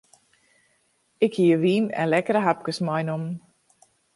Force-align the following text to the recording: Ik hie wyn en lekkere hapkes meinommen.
Ik 1.25 1.35
hie 1.39 1.55
wyn 1.63 1.85
en 2.01 2.11
lekkere 2.13 2.41
hapkes 2.45 2.79
meinommen. 2.87 3.33